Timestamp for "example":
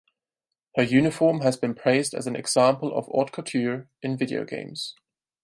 2.35-2.91